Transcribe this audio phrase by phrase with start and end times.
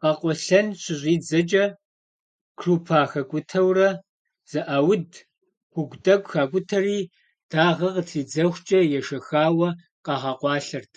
[0.00, 1.64] Къэкъуэлъэн щыщӏидзэкӏэ
[2.58, 3.88] крупа хакӏутэурэ
[4.50, 5.10] зэӏауд,
[5.72, 6.98] хугу тӏэкӏу хакӏутэри
[7.50, 9.68] дагъэ къытридзэхукӏэ ешэхауэ
[10.04, 10.92] къагъэкъуалъэрт.